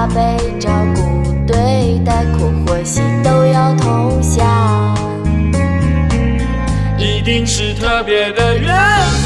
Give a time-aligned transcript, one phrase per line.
[0.00, 4.46] 加倍照顾对待，苦或喜都要同享。
[6.96, 8.74] 一定是特别的缘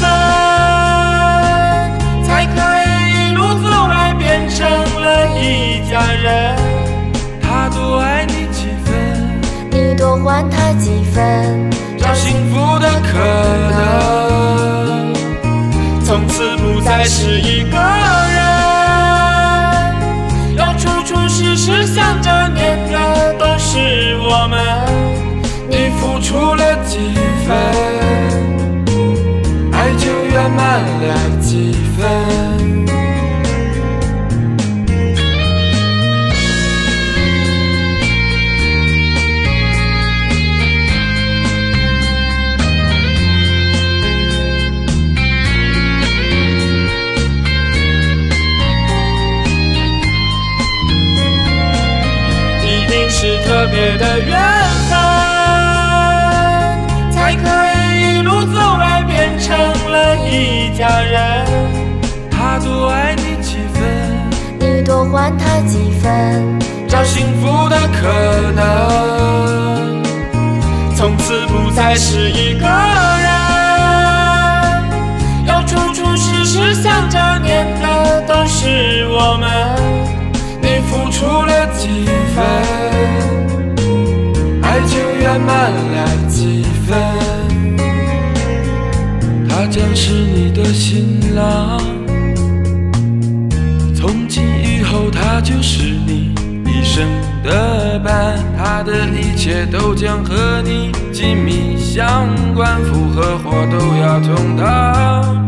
[0.01, 0.09] 分，
[2.25, 6.57] 才可以一路走来变成了一家人。
[7.41, 9.39] 他多爱你几分，
[9.71, 13.17] 你多还他几分，找幸福的可
[13.71, 15.13] 能，
[16.03, 17.77] 从此不再是一个
[53.75, 54.39] 别的缘
[54.87, 54.97] 分，
[57.11, 59.53] 才可以一路走来变成
[59.91, 61.45] 了一家人。
[62.31, 63.83] 他多爱你几分，
[64.57, 68.07] 你多还他几分，找幸福的可
[68.55, 70.01] 能，
[70.95, 72.65] 从此不再是一个
[95.45, 96.33] 就是你
[96.65, 97.07] 一生
[97.43, 105.47] 的伴，他的一切都将和你紧密相关，福和祸都要同当。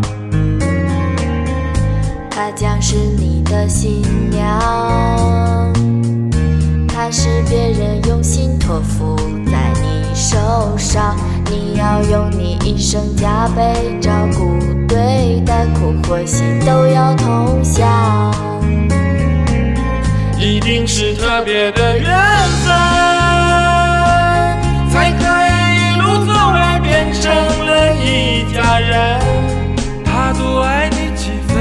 [2.29, 5.73] 她将是你的新娘，
[6.87, 9.15] 她是别人用心托付
[9.51, 10.37] 在你手
[10.77, 11.17] 上，
[11.49, 17.87] 你要用你一生加倍照顾对待，苦或喜都要同享。
[20.67, 22.09] 一定是特别的缘
[22.65, 22.75] 分，
[24.91, 27.31] 才可以一路走来变成
[27.65, 29.17] 了一家人。
[30.03, 31.55] 他多爱你几分，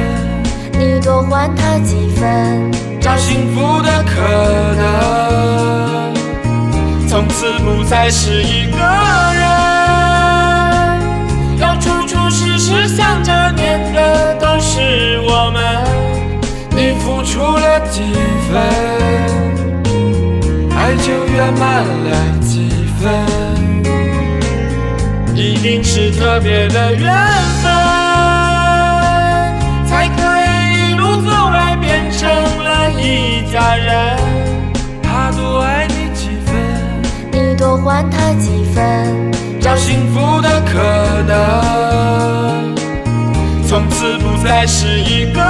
[0.73, 2.69] 你多还他几分，
[3.01, 6.13] 找幸福的可能，
[7.09, 8.77] 从此不再是一个
[9.37, 9.47] 人。
[11.61, 15.63] 要处处时时想着念的都是我们，
[16.71, 18.03] 你付出了几
[18.51, 18.96] 分，
[21.37, 22.11] 圆满了
[22.41, 23.13] 几分。
[25.35, 27.13] 一定是特别的缘
[27.63, 27.71] 分，
[29.87, 34.17] 才可以一路走来变成了一家人。
[35.03, 36.55] 他多爱你几分，
[37.31, 39.31] 你多还他几分，
[39.61, 40.73] 找幸福的可
[41.29, 42.75] 能，
[43.69, 45.43] 从此不再是一个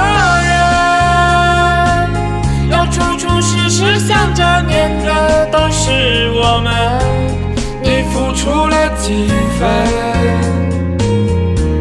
[9.07, 9.13] 几
[9.57, 9.69] 分，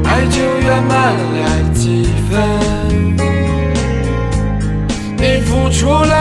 [0.05, 1.39] 爱就圆满了
[1.75, 2.39] 几分。
[5.19, 6.16] 你付出了